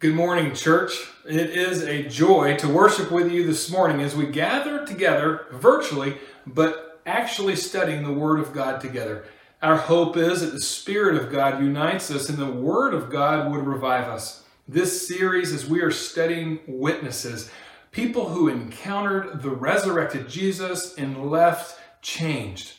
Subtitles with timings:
[0.00, 0.94] Good morning, church.
[1.26, 6.16] It is a joy to worship with you this morning as we gather together virtually,
[6.46, 9.26] but actually studying the Word of God together.
[9.60, 13.52] Our hope is that the Spirit of God unites us and the Word of God
[13.52, 14.42] would revive us.
[14.66, 17.50] This series, as we are studying witnesses,
[17.92, 22.72] people who encountered the resurrected Jesus and left changed.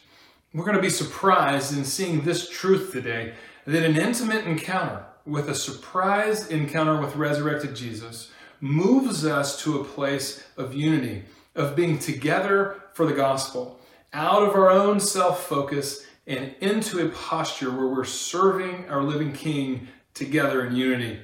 [0.55, 3.35] We're going to be surprised in seeing this truth today
[3.67, 9.83] that an intimate encounter with a surprise encounter with resurrected Jesus moves us to a
[9.83, 11.23] place of unity,
[11.55, 13.79] of being together for the gospel,
[14.13, 19.33] out of our own self focus and into a posture where we're serving our living
[19.33, 21.19] King together in unity.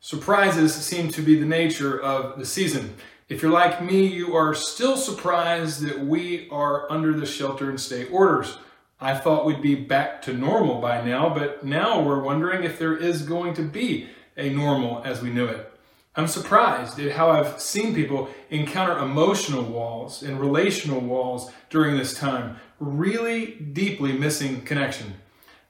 [0.00, 2.94] Surprises seem to be the nature of the season.
[3.28, 7.78] If you're like me, you are still surprised that we are under the shelter and
[7.78, 8.56] stay orders.
[9.00, 12.96] I thought we'd be back to normal by now, but now we're wondering if there
[12.96, 15.72] is going to be a normal as we knew it.
[16.16, 22.12] I'm surprised at how I've seen people encounter emotional walls and relational walls during this
[22.12, 25.14] time, really deeply missing connection.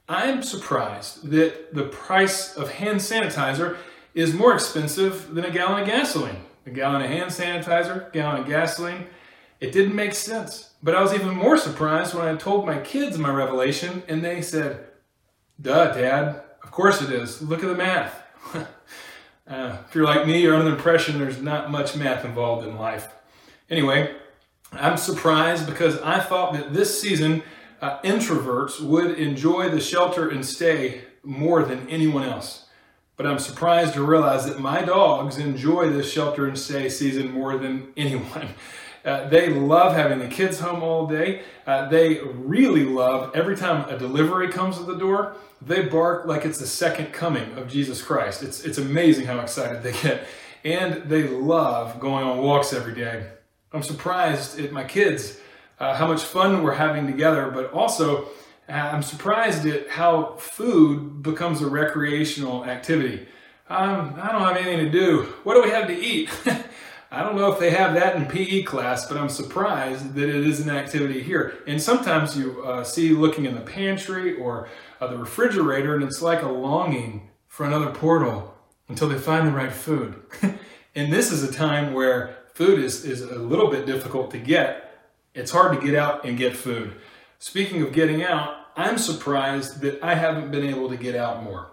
[0.07, 3.77] I'm surprised that the price of hand sanitizer
[4.15, 6.37] is more expensive than a gallon of gasoline.
[6.65, 9.05] A gallon of hand sanitizer, gallon of gasoline.
[9.59, 10.68] It didn't make sense.
[10.81, 14.41] But I was even more surprised when I told my kids my revelation and they
[14.41, 14.87] said,
[15.59, 17.41] Duh, Dad, of course it is.
[17.41, 18.23] Look at the math.
[18.55, 22.77] uh, if you're like me, you're under the impression there's not much math involved in
[22.77, 23.09] life.
[23.69, 24.15] Anyway,
[24.71, 27.43] I'm surprised because I thought that this season
[27.81, 32.67] uh, introverts would enjoy the shelter and stay more than anyone else.
[33.17, 37.57] But I'm surprised to realize that my dogs enjoy this shelter and stay season more
[37.57, 38.49] than anyone.
[39.05, 41.41] Uh, they love having the kids home all day.
[41.65, 46.45] Uh, they really love every time a delivery comes to the door, they bark like
[46.45, 48.43] it's the second coming of Jesus Christ.
[48.43, 50.27] It's, it's amazing how excited they get.
[50.63, 53.27] And they love going on walks every day.
[53.71, 55.39] I'm surprised at my kids,
[55.79, 58.29] uh, how much fun we're having together, but also
[58.67, 63.27] uh, I'm surprised at how food becomes a recreational activity.
[63.69, 65.33] Um, I don't have anything to do.
[65.43, 66.29] What do we have to eat?
[67.11, 70.47] I don't know if they have that in PE class, but I'm surprised that it
[70.47, 71.57] is an activity here.
[71.65, 74.69] And sometimes you uh, see looking in the pantry or
[75.01, 78.53] uh, the refrigerator, and it's like a longing for another portal
[78.87, 80.21] until they find the right food.
[80.95, 84.85] and this is a time where food is, is a little bit difficult to get.
[85.33, 86.93] It's hard to get out and get food.
[87.39, 91.71] Speaking of getting out, I'm surprised that I haven't been able to get out more.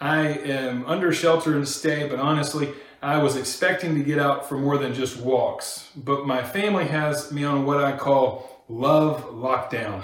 [0.00, 4.58] I am under shelter and stay, but honestly, I was expecting to get out for
[4.58, 10.02] more than just walks, but my family has me on what I call love lockdown.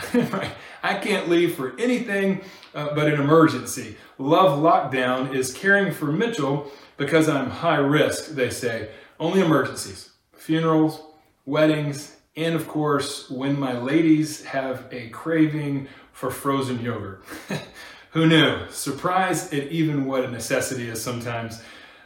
[0.83, 2.43] I can't leave for anything
[2.75, 3.97] uh, but an emergency.
[4.19, 8.91] Love lockdown is caring for Mitchell because I'm high risk, they say.
[9.19, 11.03] Only emergencies, funerals,
[11.47, 17.25] weddings, and of course, when my ladies have a craving for frozen yogurt.
[18.11, 18.69] Who knew?
[18.71, 21.61] Surprised at even what a necessity is sometimes.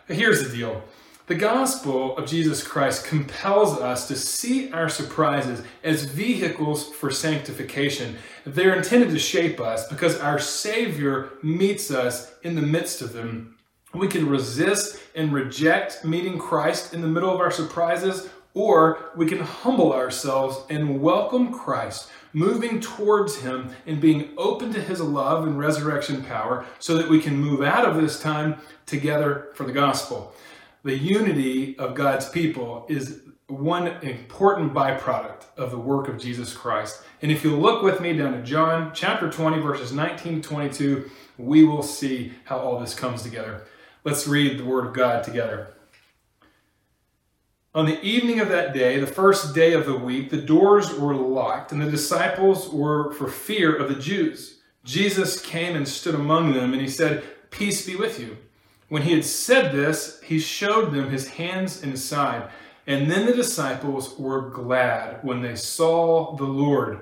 [0.09, 0.83] Here's the deal.
[1.27, 8.17] The gospel of Jesus Christ compels us to see our surprises as vehicles for sanctification.
[8.47, 13.59] They're intended to shape us because our Savior meets us in the midst of them.
[13.93, 19.27] We can resist and reject meeting Christ in the middle of our surprises, or we
[19.27, 25.47] can humble ourselves and welcome Christ, moving towards Him and being open to His love
[25.47, 28.57] and resurrection power so that we can move out of this time
[28.87, 30.35] together for the gospel.
[30.85, 37.03] The unity of God's people is one important byproduct of the work of Jesus Christ.
[37.23, 41.11] And if you look with me down to John chapter 20, verses 19 to 22,
[41.39, 43.63] we will see how all this comes together.
[44.05, 45.69] Let's read the Word of God together.
[47.75, 51.15] On the evening of that day, the first day of the week, the doors were
[51.15, 54.61] locked, and the disciples were for fear of the Jews.
[54.85, 58.39] Jesus came and stood among them, and he said, Peace be with you.
[58.89, 62.49] When he had said this, he showed them his hands and his side.
[62.87, 67.01] And then the disciples were glad when they saw the Lord.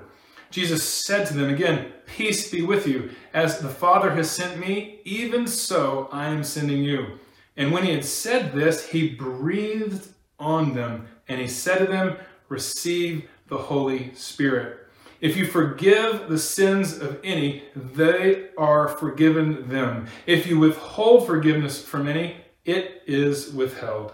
[0.51, 3.11] Jesus said to them again, Peace be with you.
[3.33, 7.19] As the Father has sent me, even so I am sending you.
[7.55, 12.17] And when he had said this, he breathed on them, and he said to them,
[12.49, 14.87] Receive the Holy Spirit.
[15.19, 20.07] If you forgive the sins of any, they are forgiven them.
[20.25, 24.13] If you withhold forgiveness from any, it is withheld.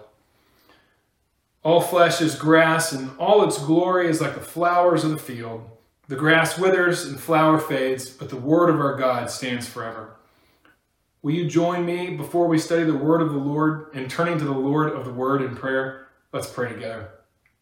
[1.62, 5.70] All flesh is grass, and all its glory is like the flowers of the field.
[6.08, 10.16] The grass withers and flower fades, but the word of our God stands forever.
[11.22, 14.44] Will you join me before we study the word of the Lord and turning to
[14.44, 16.03] the Lord of the word in prayer?
[16.34, 17.10] Let's pray together.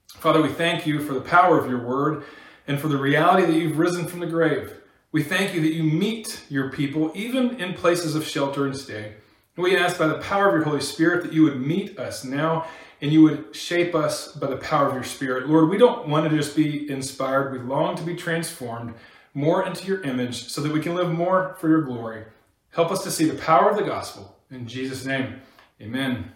[0.08, 2.24] Father, we thank you for the power of your word
[2.68, 4.78] and for the reality that you've risen from the grave.
[5.12, 9.16] We thank you that you meet your people even in places of shelter and stay.
[9.58, 12.66] We ask by the power of your Holy Spirit that you would meet us now
[13.02, 15.50] and you would shape us by the power of your Spirit.
[15.50, 17.52] Lord, we don't want to just be inspired.
[17.52, 18.94] We long to be transformed
[19.34, 22.24] more into your image so that we can live more for your glory.
[22.70, 24.38] Help us to see the power of the gospel.
[24.50, 25.42] In Jesus' name,
[25.82, 26.32] amen.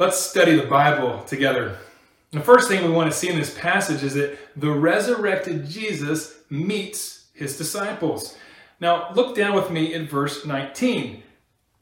[0.00, 1.76] Let's study the Bible together.
[2.30, 6.36] The first thing we want to see in this passage is that the resurrected Jesus
[6.48, 8.36] meets his disciples.
[8.78, 11.24] Now, look down with me at verse 19.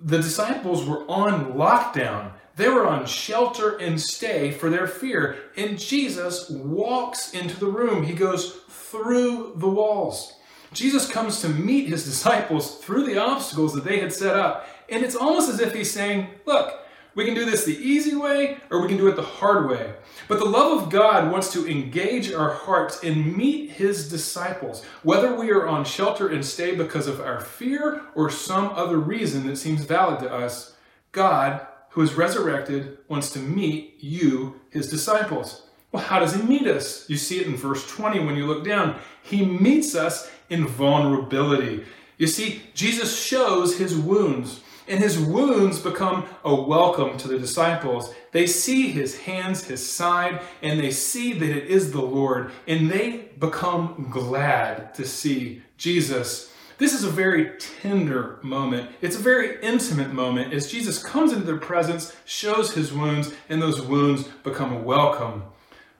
[0.00, 2.32] The disciples were on lockdown.
[2.56, 5.36] They were on shelter and stay for their fear.
[5.58, 8.02] And Jesus walks into the room.
[8.02, 10.32] He goes through the walls.
[10.72, 14.66] Jesus comes to meet his disciples through the obstacles that they had set up.
[14.88, 16.86] And it's almost as if he's saying, Look,
[17.16, 19.94] we can do this the easy way or we can do it the hard way.
[20.28, 25.34] But the love of God wants to engage our hearts and meet his disciples, whether
[25.34, 29.56] we are on shelter and stay because of our fear or some other reason that
[29.56, 30.76] seems valid to us.
[31.12, 35.62] God, who is resurrected, wants to meet you, his disciples.
[35.92, 37.08] Well, how does he meet us?
[37.08, 38.98] You see it in verse 20 when you look down.
[39.22, 41.86] He meets us in vulnerability.
[42.18, 48.15] You see, Jesus shows his wounds and his wounds become a welcome to the disciples.
[48.33, 52.91] They see his hands, his side, and they see that it is the Lord, and
[52.91, 56.53] they become glad to see Jesus.
[56.79, 58.91] This is a very tender moment.
[59.00, 63.62] It's a very intimate moment as Jesus comes into their presence, shows his wounds, and
[63.62, 65.44] those wounds become a welcome.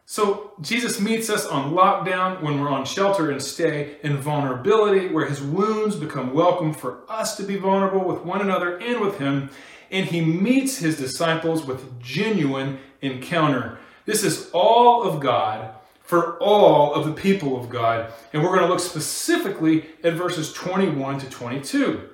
[0.09, 5.27] So Jesus meets us on lockdown when we're on shelter and stay in vulnerability, where
[5.27, 9.51] his wounds become welcome for us to be vulnerable with one another and with him.
[9.91, 13.79] And he meets his disciples with genuine encounter.
[14.05, 15.75] This is all of God
[16.05, 18.13] for all of the people of God.
[18.33, 22.09] And we're going to look specifically at verses 21 to 22.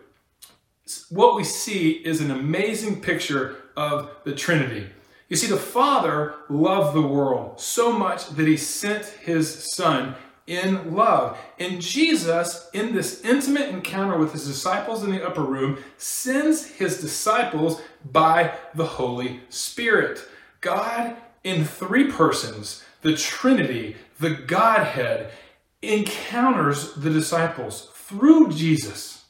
[1.10, 4.88] What we see is an amazing picture of the Trinity.
[5.32, 10.14] You see, the Father loved the world so much that he sent his Son
[10.46, 11.38] in love.
[11.58, 17.00] And Jesus, in this intimate encounter with his disciples in the upper room, sends his
[17.00, 20.22] disciples by the Holy Spirit.
[20.60, 25.32] God in three persons, the Trinity, the Godhead,
[25.80, 29.24] encounters the disciples through Jesus.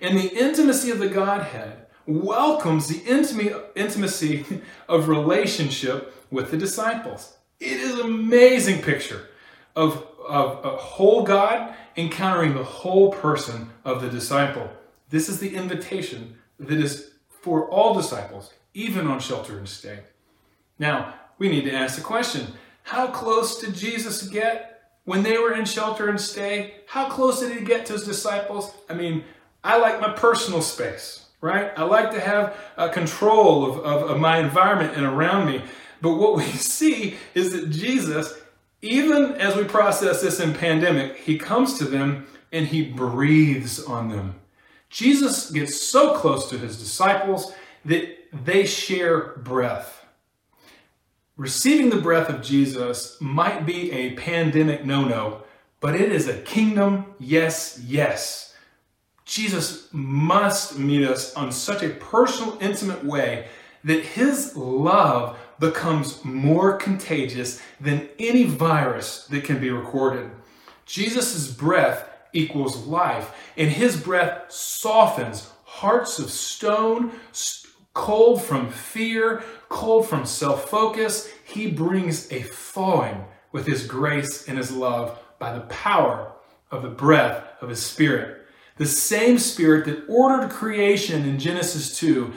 [0.00, 3.02] And the intimacy of the Godhead welcomes the
[3.76, 4.44] intimacy
[4.88, 7.36] of relationship with the disciples.
[7.58, 9.28] It is an amazing picture
[9.76, 14.68] of, of a whole God encountering the whole person of the disciple.
[15.10, 20.00] This is the invitation that is for all disciples, even on shelter and stay.
[20.78, 22.46] Now, we need to ask the question
[22.82, 26.74] how close did Jesus get when they were in shelter and stay?
[26.86, 28.72] How close did he get to his disciples?
[28.88, 29.24] I mean,
[29.62, 31.72] I like my personal space right?
[31.76, 35.62] I like to have a control of, of, of my environment and around me.
[36.00, 38.34] But what we see is that Jesus,
[38.82, 44.08] even as we process this in pandemic, he comes to them and he breathes on
[44.08, 44.34] them.
[44.88, 47.52] Jesus gets so close to his disciples
[47.84, 50.04] that they share breath.
[51.36, 55.44] Receiving the breath of Jesus might be a pandemic no no,
[55.80, 58.49] but it is a kingdom yes, yes.
[59.30, 63.46] Jesus must meet us on such a personal, intimate way
[63.84, 70.28] that his love becomes more contagious than any virus that can be recorded.
[70.84, 77.12] Jesus' breath equals life, and his breath softens hearts of stone,
[77.94, 81.30] cold from fear, cold from self focus.
[81.44, 86.32] He brings a thawing with his grace and his love by the power
[86.72, 88.39] of the breath of his spirit.
[88.76, 92.32] The same Spirit that ordered creation in Genesis 2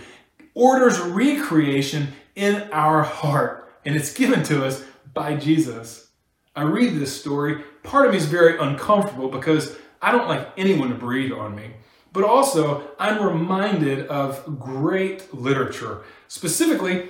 [0.55, 6.09] orders recreation in our heart, and it's given to us by Jesus.
[6.55, 7.63] I read this story.
[7.83, 11.71] Part of me is very uncomfortable because I don't like anyone to breathe on me.
[12.11, 17.09] But also, I'm reminded of great literature, specifically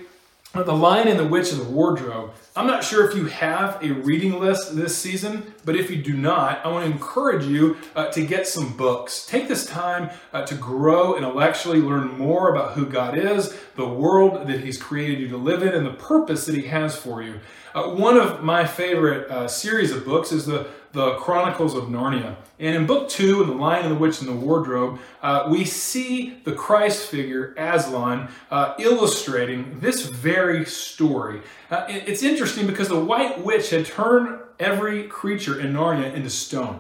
[0.54, 2.32] the Lion and the Witch of the Wardrobe.
[2.56, 6.14] I'm not sure if you have a reading list this season, but if you do
[6.14, 9.26] not, I want to encourage you uh, to get some books.
[9.26, 14.46] Take this time uh, to grow intellectually, learn more about who God is, the world
[14.48, 17.40] that He's created you to live in, and the purpose that He has for you.
[17.74, 22.36] Uh, one of my favorite uh, series of books is the the Chronicles of Narnia.
[22.60, 25.66] And in book two, in The Lion and the Witch and the Wardrobe, uh, we
[25.66, 31.42] see the Christ figure, Aslan, uh, illustrating this very story.
[31.74, 36.80] Uh, it's interesting because the White Witch had turned every creature in Narnia into stone.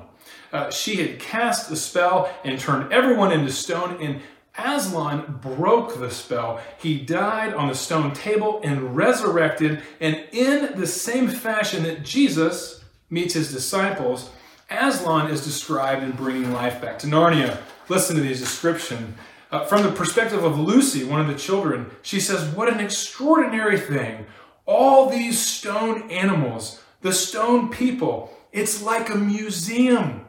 [0.51, 4.21] Uh, she had cast a spell and turned everyone into stone, and
[4.55, 6.61] Aslan broke the spell.
[6.77, 12.83] He died on the stone table and resurrected, and in the same fashion that Jesus
[13.09, 14.29] meets his disciples,
[14.69, 17.57] Aslan is described in bringing life back to Narnia.
[17.89, 19.15] Listen to these description.
[19.51, 23.79] Uh, from the perspective of Lucy, one of the children, she says, What an extraordinary
[23.79, 24.27] thing.
[24.65, 30.25] All these stone animals, the stone people, it's like a museum.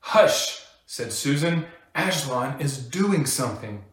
[0.00, 1.66] Hush, said Susan.
[1.94, 3.84] Aslan is doing something.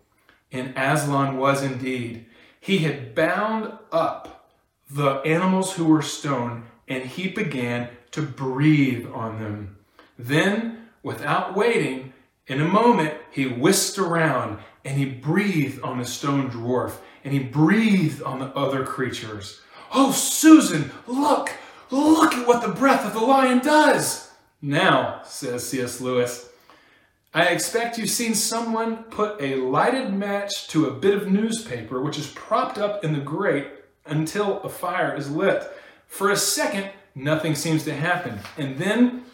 [0.51, 2.25] And Aslan was indeed.
[2.59, 4.49] He had bound up
[4.89, 9.77] the animals who were stone and he began to breathe on them.
[10.17, 12.13] Then, without waiting,
[12.47, 17.39] in a moment, he whisked around and he breathed on the stone dwarf and he
[17.39, 19.61] breathed on the other creatures.
[19.93, 21.51] Oh, Susan, look,
[21.91, 24.31] look at what the breath of the lion does.
[24.61, 26.01] Now, says C.S.
[26.01, 26.49] Lewis,
[27.33, 32.17] I expect you've seen someone put a lighted match to a bit of newspaper which
[32.17, 33.67] is propped up in the grate
[34.05, 35.63] until a fire is lit.
[36.07, 38.39] For a second, nothing seems to happen.
[38.57, 39.25] And then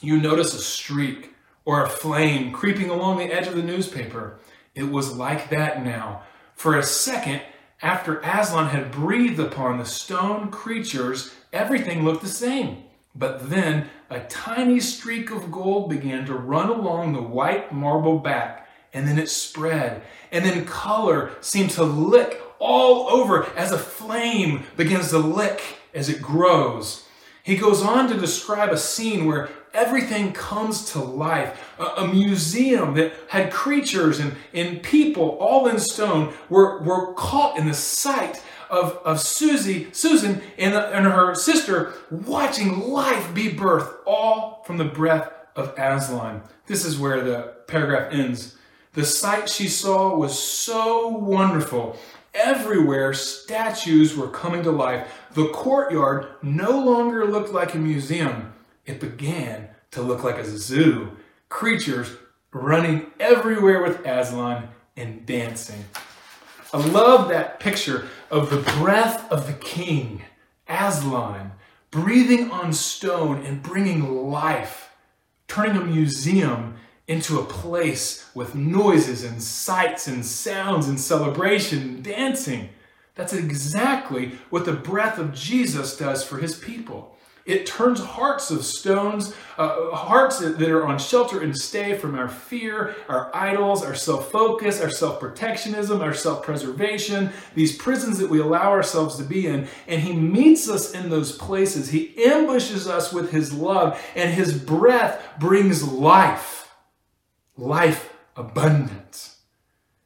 [0.00, 4.38] you notice a streak or a flame creeping along the edge of the newspaper.
[4.74, 6.22] It was like that now.
[6.54, 7.42] For a second,
[7.82, 12.84] after Aslan had breathed upon the stone creatures, everything looked the same.
[13.14, 18.68] But then a tiny streak of gold began to run along the white marble back,
[18.92, 24.64] and then it spread, and then color seemed to lick all over as a flame
[24.76, 25.62] begins to lick
[25.94, 27.06] as it grows.
[27.42, 31.74] He goes on to describe a scene where everything comes to life.
[31.78, 37.56] A, a, museum that had creatures and, and people all in stone were, were caught
[37.58, 43.50] in the sight of, of Susie, Susan and, the, and her sister watching life be
[43.50, 46.42] birthed, all from the breath of Aslan.
[46.66, 48.56] This is where the paragraph ends.
[48.92, 51.96] The sight she saw was so wonderful.
[52.34, 55.12] Everywhere, statues were coming to life.
[55.34, 58.49] The courtyard no longer looked like a museum,
[58.90, 61.16] it began to look like a zoo.
[61.48, 62.16] Creatures
[62.52, 65.84] running everywhere with Aslan and dancing.
[66.72, 70.22] I love that picture of the breath of the king,
[70.68, 71.52] Aslan,
[71.90, 74.90] breathing on stone and bringing life,
[75.48, 76.76] turning a museum
[77.08, 82.68] into a place with noises and sights and sounds and celebration and dancing.
[83.16, 87.16] That's exactly what the breath of Jesus does for his people.
[87.46, 92.28] It turns hearts of stones, uh, hearts that are on shelter and stay from our
[92.28, 98.28] fear, our idols, our self focus, our self protectionism, our self preservation, these prisons that
[98.28, 99.68] we allow ourselves to be in.
[99.88, 101.90] And He meets us in those places.
[101.90, 106.68] He ambushes us with His love, and His breath brings life,
[107.56, 109.34] life abundant.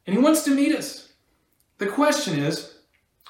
[0.07, 1.09] And He wants to meet us.
[1.77, 2.74] The question is,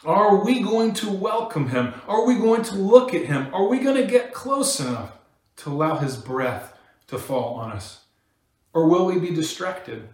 [0.06, 1.94] are we going to welcome him?
[2.08, 3.54] Are we going to look at him?
[3.54, 5.12] Are we going to get close enough
[5.58, 8.02] to allow his breath to fall on us?
[8.74, 10.10] Or will we be distracted?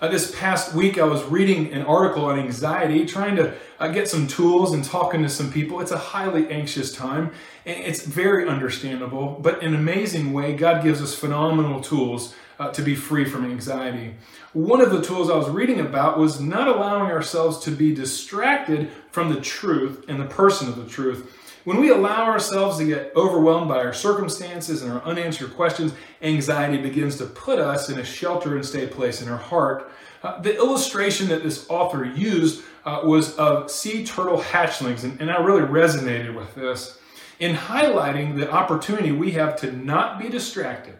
[0.00, 4.08] Uh, this past week, I was reading an article on anxiety, trying to uh, get
[4.08, 5.80] some tools and talking to some people.
[5.80, 7.32] It's a highly anxious time,
[7.64, 9.38] and it's very understandable.
[9.40, 13.44] But in an amazing way, God gives us phenomenal tools uh, to be free from
[13.44, 14.14] anxiety.
[14.52, 18.90] One of the tools I was reading about was not allowing ourselves to be distracted
[19.10, 21.34] from the truth and the person of the truth.
[21.64, 26.78] When we allow ourselves to get overwhelmed by our circumstances and our unanswered questions, anxiety
[26.78, 29.90] begins to put us in a shelter and stay place in our heart.
[30.22, 35.30] Uh, the illustration that this author used uh, was of sea turtle hatchlings, and, and
[35.30, 36.98] I really resonated with this
[37.38, 40.96] in highlighting the opportunity we have to not be distracted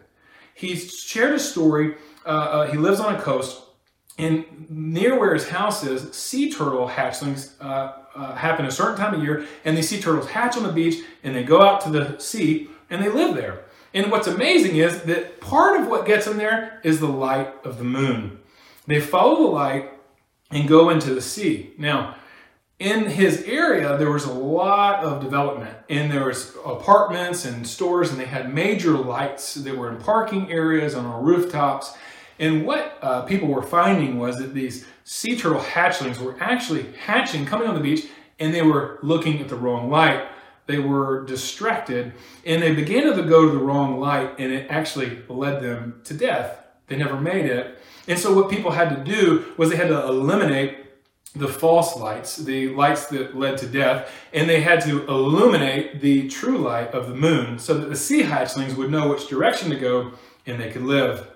[0.59, 1.95] he shared a story.
[2.25, 3.61] Uh, uh, he lives on a coast,
[4.17, 9.13] and near where his house is, sea turtle hatchlings uh, uh, happen a certain time
[9.13, 11.89] of year, and these sea turtles hatch on the beach, and they go out to
[11.89, 13.63] the sea, and they live there.
[13.93, 17.77] And what's amazing is that part of what gets them there is the light of
[17.77, 18.39] the moon.
[18.85, 19.93] They follow the light
[20.51, 21.73] and go into the sea.
[21.77, 22.15] Now,
[22.79, 28.11] in his area there was a lot of development and there was apartments and stores
[28.11, 31.93] and they had major lights that were in parking areas on our rooftops
[32.39, 37.45] and what uh, people were finding was that these sea turtle hatchlings were actually hatching
[37.45, 38.07] coming on the beach
[38.39, 40.25] and they were looking at the wrong light
[40.69, 42.13] they were distracted
[42.45, 46.13] and they began to go to the wrong light, and it actually led them to
[46.13, 46.63] death.
[46.85, 47.79] They never made it.
[48.07, 50.77] And so, what people had to do was they had to eliminate
[51.35, 56.27] the false lights, the lights that led to death, and they had to illuminate the
[56.27, 59.75] true light of the moon so that the sea hatchlings would know which direction to
[59.75, 60.11] go
[60.45, 61.27] and they could live.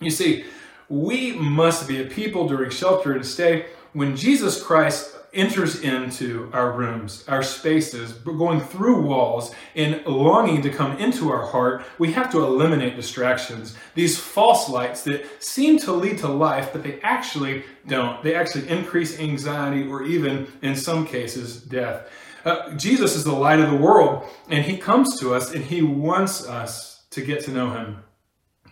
[0.00, 0.44] You see,
[0.88, 6.72] we must be a people during shelter and stay when Jesus Christ enters into our
[6.72, 12.30] rooms, our spaces, going through walls and longing to come into our heart, we have
[12.32, 13.76] to eliminate distractions.
[13.94, 18.22] These false lights that seem to lead to life, but they actually don't.
[18.22, 22.08] They actually increase anxiety or even, in some cases, death.
[22.44, 25.82] Uh, Jesus is the light of the world, and he comes to us and he
[25.82, 28.04] wants us to get to know him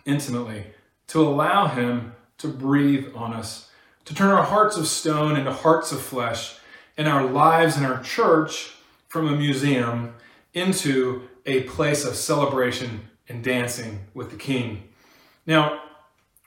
[0.05, 0.65] intimately,
[1.07, 3.64] to allow him to breathe on us
[4.05, 6.55] to turn our hearts of stone into hearts of flesh,
[6.97, 8.73] and our lives and our church
[9.07, 10.13] from a museum
[10.53, 14.89] into a place of celebration and dancing with the King.
[15.45, 15.81] Now,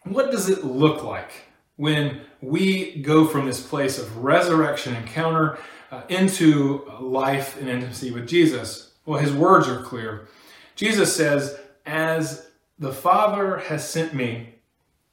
[0.05, 1.31] what does it look like
[1.77, 5.59] when we go from this place of resurrection encounter
[5.91, 8.93] uh, into life and intimacy with Jesus?
[9.05, 10.29] Well, his words are clear.
[10.75, 12.49] Jesus says, As
[12.79, 14.55] the Father has sent me,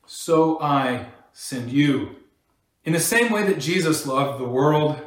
[0.05, 2.15] so I send you.
[2.85, 4.99] In the same way that Jesus loved the world,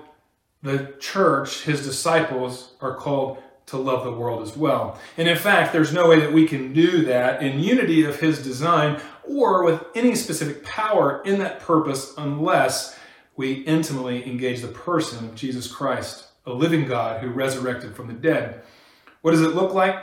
[0.62, 4.98] the church, his disciples, are called to love the world as well.
[5.16, 8.42] And in fact, there's no way that we can do that in unity of his
[8.42, 12.98] design or with any specific power in that purpose unless
[13.36, 18.14] we intimately engage the person of Jesus Christ, a living God who resurrected from the
[18.14, 18.62] dead.
[19.22, 19.96] What does it look like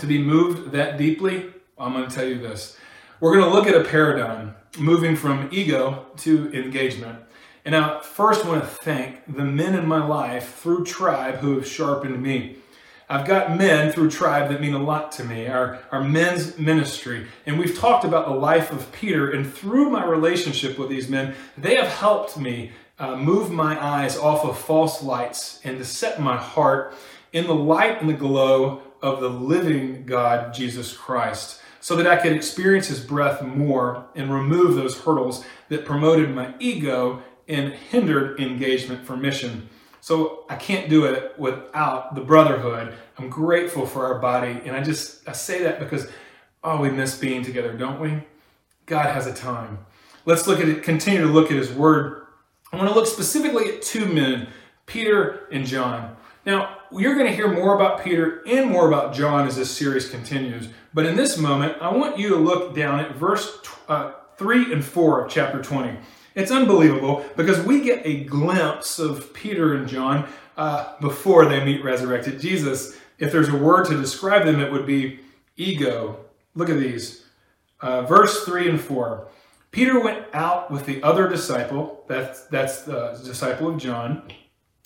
[0.00, 1.46] to be moved that deeply?
[1.78, 2.76] I'm going to tell you this.
[3.20, 7.18] We're going to look at a paradigm moving from ego to engagement.
[7.66, 11.68] And I first want to thank the men in my life through Tribe who have
[11.68, 12.56] sharpened me.
[13.10, 17.26] I've got men through Tribe that mean a lot to me, our, our men's ministry.
[17.44, 19.30] And we've talked about the life of Peter.
[19.30, 24.16] And through my relationship with these men, they have helped me uh, move my eyes
[24.16, 26.94] off of false lights and to set my heart
[27.34, 32.16] in the light and the glow of the living God, Jesus Christ so that I
[32.16, 38.38] could experience his breath more and remove those hurdles that promoted my ego and hindered
[38.38, 39.68] engagement for mission.
[40.00, 42.94] So I can't do it without the brotherhood.
[43.18, 46.06] I'm grateful for our body, and I just I say that because
[46.62, 48.22] oh, we miss being together, don't we?
[48.86, 49.78] God has a time.
[50.26, 52.26] Let's look at it, continue to look at his word.
[52.72, 54.48] I want to look specifically at two men,
[54.86, 56.16] Peter and John.
[56.44, 60.08] Now, you're going to hear more about Peter and more about John as this series
[60.08, 60.68] continues.
[60.92, 64.84] But in this moment, I want you to look down at verse uh, 3 and
[64.84, 65.98] 4 of chapter 20.
[66.34, 71.84] It's unbelievable because we get a glimpse of Peter and John uh, before they meet
[71.84, 72.96] resurrected Jesus.
[73.18, 75.20] If there's a word to describe them, it would be
[75.56, 76.24] ego.
[76.54, 77.24] Look at these.
[77.80, 79.28] Uh, verse 3 and 4.
[79.70, 84.22] Peter went out with the other disciple, that's, that's the disciple of John,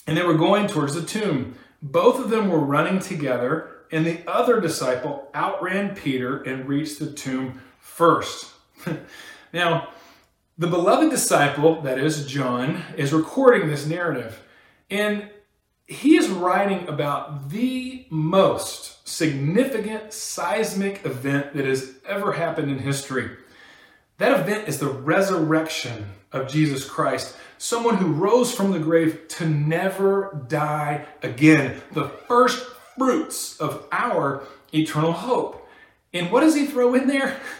[0.07, 1.55] and they were going towards the tomb.
[1.85, 7.13] Both of them were running together, and the other disciple outran Peter and reached the
[7.13, 8.51] tomb first.
[9.53, 9.89] now,
[10.57, 14.43] the beloved disciple, that is John, is recording this narrative.
[14.91, 15.29] And
[15.87, 23.29] he is writing about the most significant seismic event that has ever happened in history.
[24.17, 29.49] That event is the resurrection of Jesus Christ, someone who rose from the grave to
[29.49, 32.67] never die again, the first
[32.97, 35.67] fruits of our eternal hope.
[36.13, 37.41] And what does he throw in there?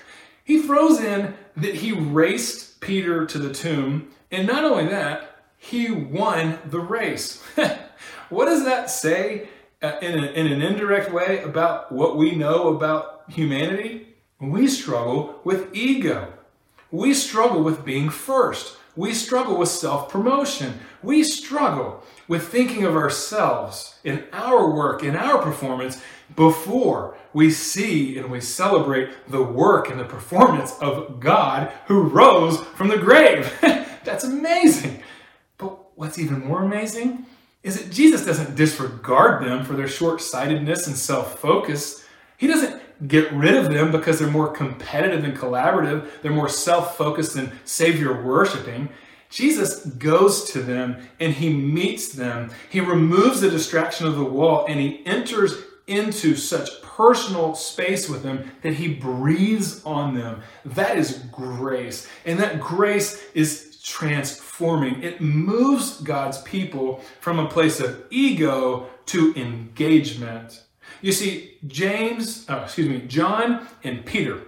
[0.47, 5.91] He throws in that he raced Peter to the tomb, and not only that, he
[5.91, 7.43] won the race.
[8.29, 9.49] what does that say
[9.81, 14.09] uh, in, a, in an indirect way about what we know about humanity?
[14.39, 16.31] We struggle with ego.
[16.95, 18.77] We struggle with being first.
[18.95, 20.79] We struggle with self promotion.
[21.03, 26.01] We struggle with thinking of ourselves in our work, in our performance,
[26.37, 32.61] before we see and we celebrate the work and the performance of God who rose
[32.61, 33.53] from the grave.
[34.05, 35.03] That's amazing.
[35.59, 37.27] But what's even more amazing
[37.65, 42.07] is that Jesus doesn't disregard them for their short sightedness and self focus.
[42.37, 46.97] He doesn't get rid of them because they're more competitive and collaborative, they're more self
[46.97, 48.89] focused and Savior worshiping.
[49.31, 52.51] Jesus goes to them and he meets them.
[52.71, 55.55] He removes the distraction of the wall and he enters
[55.87, 60.41] into such personal space with them that he breathes on them.
[60.65, 62.09] That is grace.
[62.25, 65.03] And that grace is transforming.
[65.03, 70.63] It moves God's people from a place of ego to engagement.
[71.05, 74.41] You see, James, oh, excuse me, John and Peter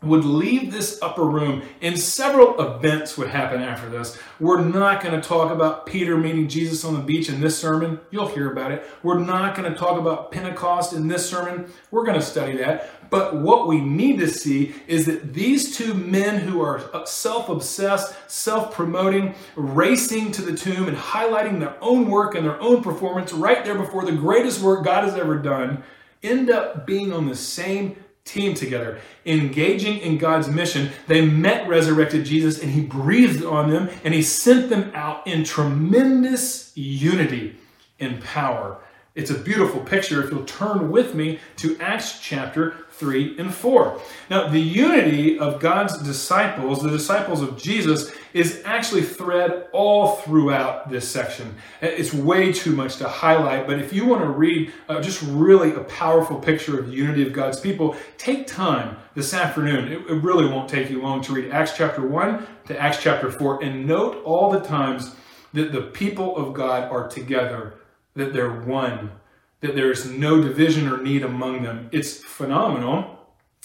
[0.00, 4.16] would leave this upper room and several events would happen after this.
[4.38, 7.98] We're not going to talk about Peter meeting Jesus on the beach in this sermon.
[8.12, 8.86] You'll hear about it.
[9.02, 11.68] We're not going to talk about Pentecost in this sermon.
[11.90, 13.10] We're going to study that.
[13.10, 19.34] But what we need to see is that these two men who are self-obsessed, self-promoting,
[19.56, 23.76] racing to the tomb and highlighting their own work and their own performance right there
[23.76, 25.82] before the greatest work God has ever done
[26.22, 27.96] end up being on the same
[28.28, 30.90] team together, engaging in God's mission.
[31.06, 35.44] They met resurrected Jesus and he breathed on them and he sent them out in
[35.44, 37.56] tremendous unity
[37.98, 38.80] and power.
[39.18, 44.00] It's a beautiful picture if you'll turn with me to Acts chapter 3 and 4.
[44.30, 50.88] Now, the unity of God's disciples, the disciples of Jesus, is actually thread all throughout
[50.88, 51.56] this section.
[51.80, 55.72] It's way too much to highlight, but if you want to read uh, just really
[55.72, 59.90] a powerful picture of the unity of God's people, take time this afternoon.
[59.90, 63.32] It, it really won't take you long to read Acts chapter 1 to Acts chapter
[63.32, 65.16] 4 and note all the times
[65.54, 67.74] that the people of God are together
[68.18, 69.12] that they're one,
[69.60, 71.88] that there's no division or need among them.
[71.92, 73.14] It's phenomenal.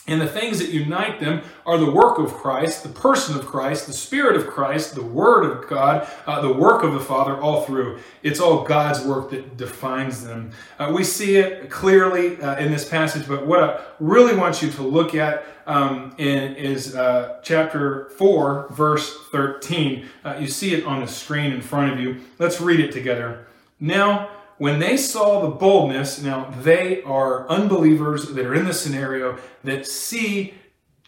[0.05, 3.87] And the things that unite them are the work of Christ, the person of Christ,
[3.87, 7.61] the Spirit of Christ, the Word of God, uh, the work of the Father, all
[7.61, 7.99] through.
[8.21, 10.51] It's all God's work that defines them.
[10.77, 14.69] Uh, we see it clearly uh, in this passage, but what I really want you
[14.71, 20.05] to look at um, in, is uh, chapter 4, verse 13.
[20.25, 22.19] Uh, you see it on the screen in front of you.
[22.39, 23.47] Let's read it together.
[23.79, 29.37] Now, when they saw the boldness, now they are unbelievers that are in this scenario
[29.63, 30.53] that see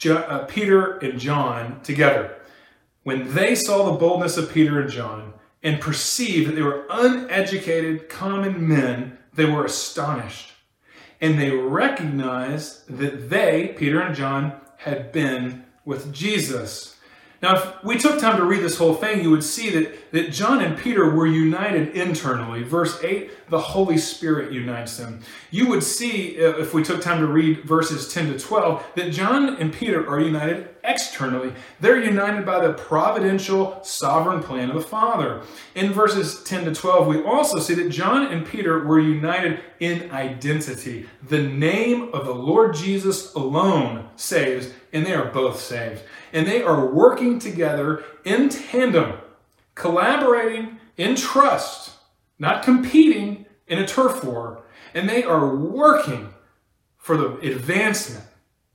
[0.06, 2.38] uh, Peter and John together.
[3.04, 8.10] When they saw the boldness of Peter and John and perceived that they were uneducated,
[8.10, 10.52] common men, they were astonished.
[11.22, 16.95] And they recognized that they, Peter and John, had been with Jesus.
[17.46, 20.32] Now, if we took time to read this whole thing, you would see that, that
[20.32, 22.64] John and Peter were united internally.
[22.64, 25.20] Verse 8, the Holy Spirit unites them.
[25.52, 29.12] You would see, uh, if we took time to read verses 10 to 12, that
[29.12, 31.54] John and Peter are united externally.
[31.80, 35.44] They're united by the providential, sovereign plan of the Father.
[35.76, 40.10] In verses 10 to 12, we also see that John and Peter were united in
[40.12, 41.08] identity.
[41.28, 46.64] The name of the Lord Jesus alone saves, and they are both saved and they
[46.64, 49.18] are working together in tandem,
[49.76, 51.92] collaborating in trust,
[52.40, 56.34] not competing in a turf war, and they are working
[56.98, 58.26] for the advancement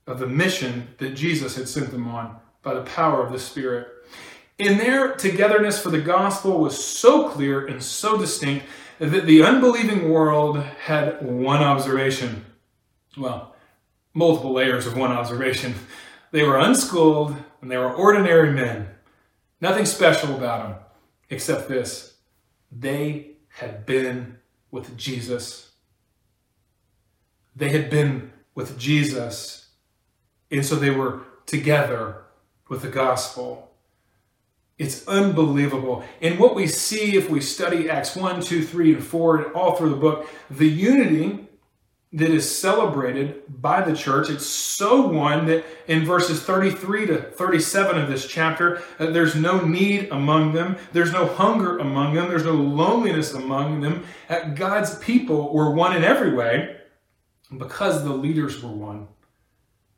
[0.05, 3.87] of the mission that Jesus had sent them on by the power of the Spirit.
[4.59, 8.65] In their togetherness for the gospel was so clear and so distinct
[8.99, 12.45] that the unbelieving world had one observation.
[13.17, 13.55] Well,
[14.13, 15.73] multiple layers of one observation.
[16.31, 18.89] They were unschooled and they were ordinary men.
[19.59, 20.79] Nothing special about them
[21.29, 22.15] except this
[22.71, 24.37] they had been
[24.71, 25.71] with Jesus.
[27.55, 29.67] They had been with Jesus.
[30.49, 32.23] And so they were together
[32.69, 33.71] with the gospel.
[34.77, 36.03] It's unbelievable.
[36.21, 39.75] And what we see if we study Acts 1, 2, 3, and 4, and all
[39.75, 41.47] through the book, the unity
[42.13, 44.29] that is celebrated by the church.
[44.29, 49.65] It's so one that in verses 33 to 37 of this chapter, uh, there's no
[49.65, 54.03] need among them, there's no hunger among them, there's no loneliness among them.
[54.29, 56.75] Uh, God's people were one in every way
[57.57, 59.07] because the leaders were one.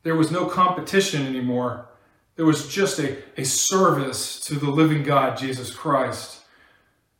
[0.04, 1.88] There was no competition anymore.
[2.36, 6.42] There was just a, a service to the living God, Jesus Christ.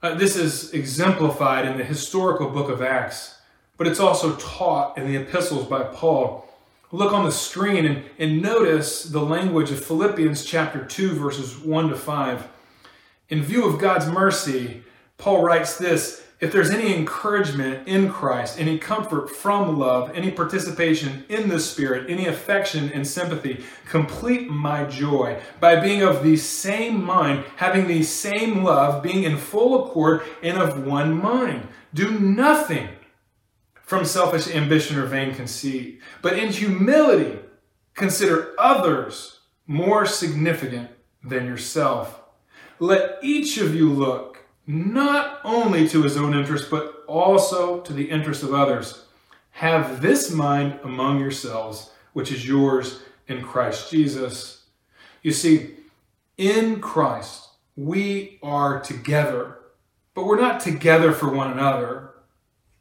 [0.03, 3.34] Uh, this is exemplified in the historical book of Acts
[3.77, 6.49] but it's also taught in the epistles by Paul.
[6.93, 11.89] Look on the screen and, and notice the language of Philippians chapter 2, verses 1
[11.89, 12.49] to 5.
[13.31, 14.85] In view of God's mercy,
[15.19, 21.25] Paul writes this If there's any encouragement in Christ, any comfort from love, any participation
[21.29, 27.03] in the Spirit, any affection and sympathy, complete my joy by being of the same
[27.03, 31.67] mind, having the same love, being in full accord and of one mind.
[31.93, 32.89] Do nothing
[33.85, 37.39] from selfish ambition or vain conceit, but in humility
[37.95, 40.91] consider others more significant
[41.23, 42.21] than yourself.
[42.79, 48.11] Let each of you look not only to his own interest, but also to the
[48.11, 49.05] interest of others.
[49.51, 54.65] Have this mind among yourselves, which is yours in Christ Jesus.
[55.23, 55.77] You see,
[56.37, 59.59] in Christ, we are together,
[60.15, 62.14] but we're not together for one another.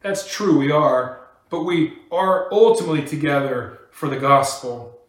[0.04, 5.00] That's true, we are, but we are ultimately together for the gospel.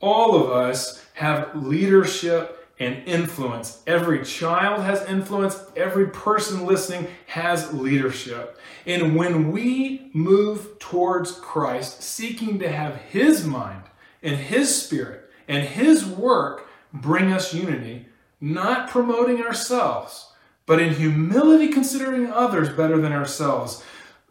[0.00, 3.82] All of us have leadership and influence.
[3.86, 5.58] Every child has influence.
[5.76, 8.58] Every person listening has leadership.
[8.84, 13.84] And when we move towards Christ, seeking to have His mind
[14.22, 18.08] and His spirit and His work bring us unity,
[18.42, 20.32] not promoting ourselves,
[20.66, 23.82] but in humility considering others better than ourselves,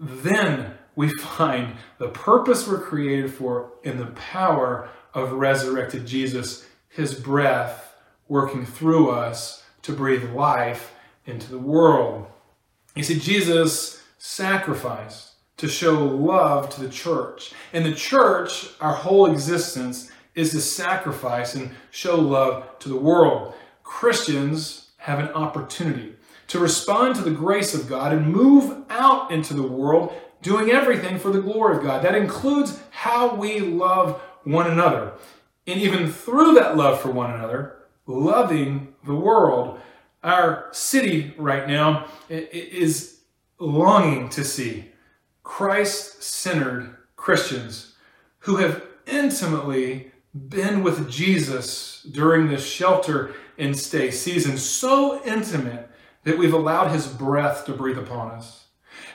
[0.03, 7.13] then we find the purpose we're created for in the power of resurrected Jesus, His
[7.13, 7.95] breath
[8.27, 10.93] working through us to breathe life
[11.25, 12.27] into the world.
[12.95, 17.53] You see, Jesus sacrificed to show love to the church.
[17.73, 23.53] In the church, our whole existence is to sacrifice and show love to the world.
[23.83, 26.15] Christians have an opportunity
[26.53, 30.13] to respond to the grace of God and move out into the world
[30.43, 32.03] doing everything for the glory of God.
[32.03, 35.13] That includes how we love one another.
[35.65, 39.79] And even through that love for one another, loving the world.
[40.23, 43.21] Our city right now is
[43.57, 44.91] longing to see
[45.41, 47.95] Christ centered Christians
[48.39, 50.11] who have intimately
[50.49, 55.89] been with Jesus during this shelter and stay season, so intimate
[56.23, 58.63] that we've allowed his breath to breathe upon us.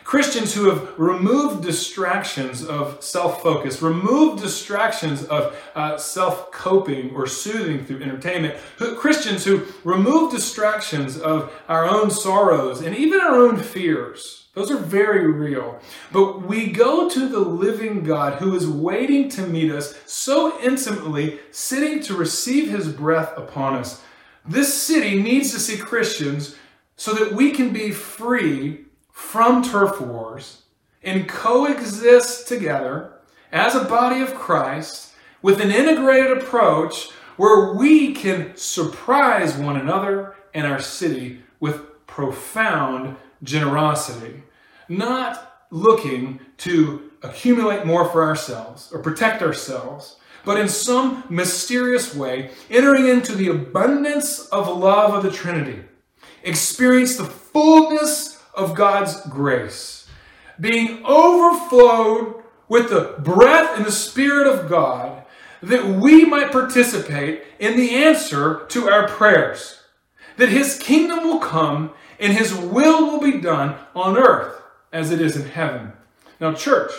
[0.09, 7.27] Christians who have removed distractions of self focus, removed distractions of uh, self coping or
[7.27, 8.57] soothing through entertainment,
[8.97, 14.47] Christians who remove distractions of our own sorrows and even our own fears.
[14.55, 15.79] Those are very real.
[16.11, 21.39] But we go to the living God who is waiting to meet us so intimately,
[21.51, 24.03] sitting to receive his breath upon us.
[24.49, 26.57] This city needs to see Christians
[26.99, 30.63] so that we can be free from turf wars
[31.03, 33.13] and coexist together
[33.53, 40.35] as a body of Christ with an integrated approach where we can surprise one another
[40.53, 44.43] and our city with profound generosity,
[44.89, 52.51] not looking to accumulate more for ourselves or protect ourselves, but in some mysterious way
[52.69, 55.85] entering into the abundance of love of the Trinity,
[56.49, 60.09] experience the fullness of God's grace,
[60.59, 65.25] being overflowed with the breath and the Spirit of God,
[65.63, 69.81] that we might participate in the answer to our prayers,
[70.37, 74.61] that His kingdom will come and His will will be done on earth
[74.93, 75.93] as it is in heaven.
[76.41, 76.93] Now, church,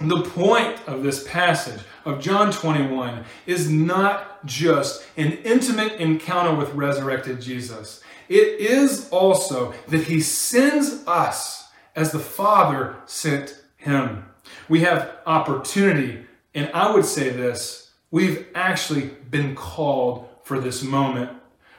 [0.00, 6.72] the point of this passage of John 21 is not just an intimate encounter with
[6.74, 8.02] resurrected Jesus.
[8.30, 14.24] It is also that he sends us as the Father sent him.
[14.68, 21.30] We have opportunity, and I would say this we've actually been called for this moment.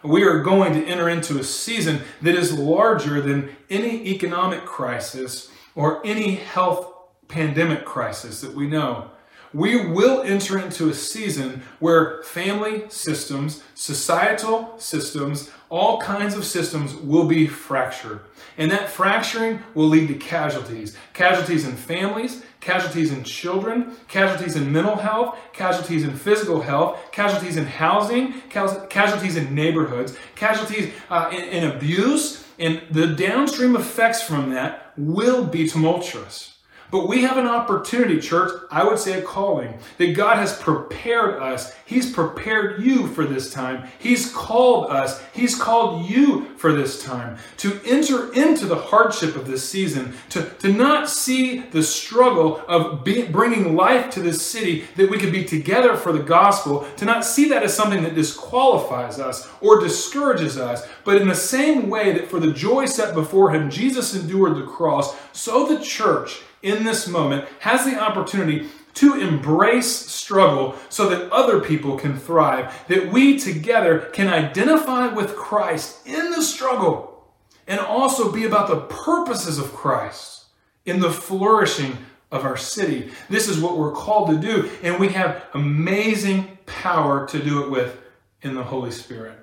[0.03, 5.49] We are going to enter into a season that is larger than any economic crisis
[5.73, 6.85] or any health
[7.29, 9.09] pandemic crisis that we know
[9.53, 16.93] we will enter into a season where family systems, societal systems, all kinds of systems
[16.95, 18.21] will be fractured.
[18.57, 24.71] And that fracturing will lead to casualties casualties in families, casualties in children, casualties in
[24.71, 31.43] mental health, casualties in physical health, casualties in housing, casualties in neighborhoods, casualties uh, in,
[31.43, 32.45] in abuse.
[32.59, 36.57] And the downstream effects from that will be tumultuous.
[36.91, 41.41] But we have an opportunity, church, I would say a calling, that God has prepared
[41.41, 41.73] us.
[41.85, 43.87] He's prepared you for this time.
[43.97, 45.23] He's called us.
[45.33, 50.49] He's called you for this time to enter into the hardship of this season, to,
[50.59, 55.31] to not see the struggle of be, bringing life to this city that we could
[55.31, 59.79] be together for the gospel, to not see that as something that disqualifies us or
[59.79, 64.13] discourages us, but in the same way that for the joy set before him, Jesus
[64.13, 70.75] endured the cross, so the church in this moment has the opportunity to embrace struggle
[70.89, 76.41] so that other people can thrive, that we together can identify with Christ in the
[76.41, 77.23] struggle
[77.67, 80.45] and also be about the purposes of Christ
[80.85, 81.97] in the flourishing
[82.31, 83.11] of our city.
[83.29, 87.69] This is what we're called to do, and we have amazing power to do it
[87.69, 87.97] with
[88.41, 89.37] in the Holy Spirit.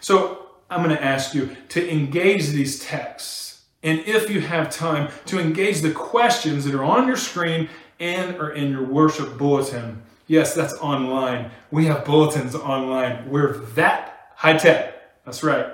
[0.00, 3.53] So I'm going to ask you to engage these texts
[3.84, 7.68] and if you have time to engage the questions that are on your screen
[8.00, 10.02] and are in your worship bulletin.
[10.26, 11.50] Yes, that's online.
[11.70, 13.28] We have bulletins online.
[13.30, 15.24] We're that high tech.
[15.24, 15.66] That's right.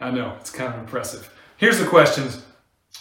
[0.00, 1.32] I know, it's kind of impressive.
[1.58, 2.42] Here's the questions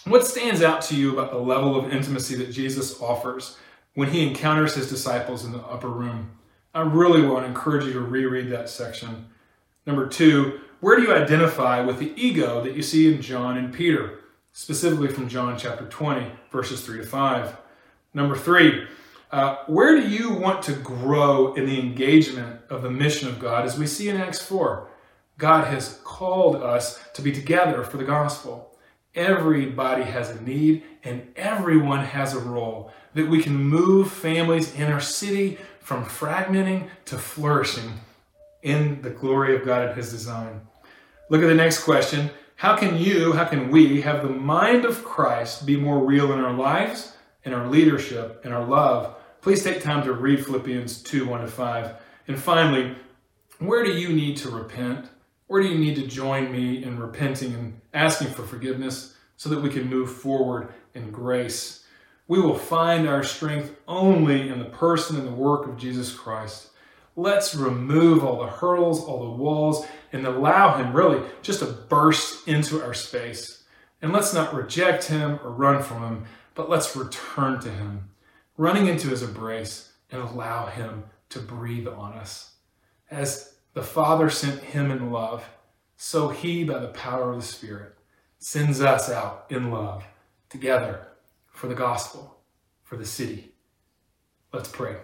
[0.06, 3.58] What stands out to you about the level of intimacy that Jesus offers
[3.96, 6.32] when he encounters his disciples in the upper room?
[6.74, 9.30] I really want to encourage you to reread that section.
[9.86, 13.74] Number two, where do you identify with the ego that you see in John and
[13.74, 14.20] Peter,
[14.60, 17.56] specifically from John chapter 20, verses 3 to 5?
[18.14, 18.86] Number three,
[19.32, 23.64] uh, where do you want to grow in the engagement of the mission of God
[23.64, 24.90] as we see in Acts 4?
[25.38, 28.78] God has called us to be together for the gospel.
[29.16, 34.92] Everybody has a need and everyone has a role that we can move families in
[34.92, 37.94] our city from fragmenting to flourishing
[38.64, 40.60] in the glory of God and His design.
[41.30, 42.30] Look at the next question.
[42.60, 46.42] How can you, how can we have the mind of Christ be more real in
[46.42, 49.16] our lives, in our leadership, in our love?
[49.40, 51.94] Please take time to read Philippians 2 1 to 5.
[52.28, 52.98] And finally,
[53.60, 55.08] where do you need to repent?
[55.48, 59.62] Where do you need to join me in repenting and asking for forgiveness so that
[59.62, 61.86] we can move forward in grace?
[62.28, 66.72] We will find our strength only in the person and the work of Jesus Christ.
[67.16, 72.48] Let's remove all the hurdles, all the walls, and allow Him really just to burst
[72.48, 73.64] into our space.
[74.02, 78.10] And let's not reject Him or run from Him, but let's return to Him,
[78.58, 82.56] running into His embrace and allow Him to breathe on us.
[83.10, 85.48] As the Father sent him in love,
[85.96, 87.96] so he, by the power of the Spirit,
[88.40, 90.04] sends us out in love
[90.50, 91.08] together
[91.52, 92.42] for the gospel,
[92.84, 93.52] for the city.
[94.52, 94.96] Let's pray.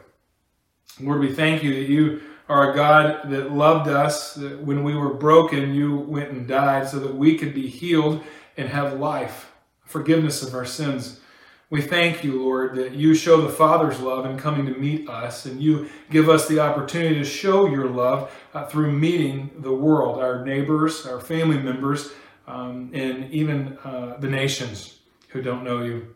[1.00, 4.96] Lord, we thank you that you are a God that loved us, that when we
[4.96, 8.24] were broken, you went and died so that we could be healed
[8.58, 9.52] and have life,
[9.84, 11.20] forgiveness of our sins.
[11.72, 15.46] We thank you, Lord, that you show the Father's love in coming to meet us,
[15.46, 20.22] and you give us the opportunity to show your love uh, through meeting the world,
[20.22, 22.12] our neighbors, our family members,
[22.48, 26.15] um, and even uh, the nations who don't know you.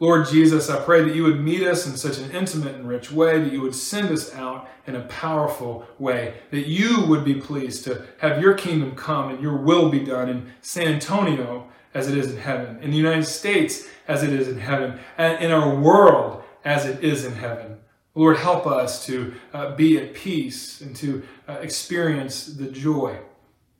[0.00, 3.12] Lord Jesus, I pray that you would meet us in such an intimate and rich
[3.12, 7.34] way, that you would send us out in a powerful way, that you would be
[7.34, 12.08] pleased to have your kingdom come and your will be done in San Antonio as
[12.08, 15.50] it is in heaven, in the United States as it is in heaven, and in
[15.50, 17.76] our world as it is in heaven.
[18.14, 23.18] Lord, help us to uh, be at peace and to uh, experience the joy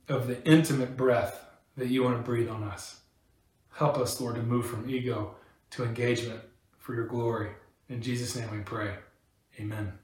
[0.07, 1.47] of the intimate breath
[1.79, 3.01] that you want to breathe on us.
[3.73, 5.37] Help us, Lord, to move from ego
[5.71, 6.41] to engagement
[6.79, 7.51] for your glory.
[7.89, 8.95] In Jesus' name we pray.
[9.59, 10.00] Amen.